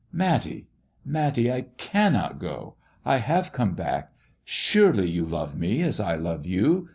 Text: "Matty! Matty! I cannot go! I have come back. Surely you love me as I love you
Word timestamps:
"Matty! 0.25 0.67
Matty! 1.05 1.53
I 1.53 1.61
cannot 1.77 2.39
go! 2.39 2.73
I 3.05 3.17
have 3.17 3.51
come 3.53 3.75
back. 3.75 4.11
Surely 4.43 5.07
you 5.07 5.23
love 5.25 5.55
me 5.55 5.83
as 5.83 5.99
I 5.99 6.15
love 6.15 6.43
you 6.43 6.89